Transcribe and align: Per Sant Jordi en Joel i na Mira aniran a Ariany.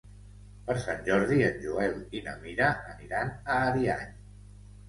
Per 0.69 0.75
Sant 0.85 1.03
Jordi 1.09 1.37
en 1.49 1.59
Joel 1.65 1.93
i 2.21 2.23
na 2.29 2.35
Mira 2.47 2.73
aniran 2.95 3.33
a 3.37 3.59
Ariany. 3.71 4.21